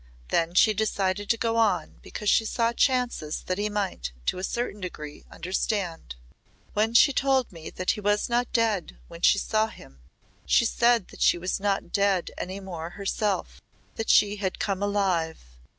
Then 0.29 0.55
she 0.55 0.73
decided 0.73 1.29
to 1.29 1.37
go 1.37 1.57
on 1.57 1.99
because 2.01 2.27
she 2.27 2.43
saw 2.43 2.73
chances 2.73 3.43
that 3.43 3.59
he 3.59 3.69
might, 3.69 4.13
to 4.25 4.39
a 4.39 4.43
certain 4.43 4.81
degree, 4.81 5.25
understand. 5.29 6.15
"When 6.73 6.95
she 6.95 7.13
told 7.13 7.51
me 7.51 7.69
that 7.69 7.91
he 7.91 8.01
was 8.01 8.27
not 8.27 8.51
dead 8.51 8.97
when 9.09 9.21
she 9.21 9.37
saw 9.37 9.67
him, 9.67 10.01
she 10.43 10.65
said 10.65 11.09
that 11.09 11.21
she 11.21 11.37
was 11.37 11.59
not 11.59 11.91
dead 11.91 12.31
any 12.35 12.59
more 12.59 12.89
herself 12.89 13.61
that 13.93 14.09
she 14.09 14.37
had 14.37 14.57
come 14.57 14.81
alive. 14.81 15.37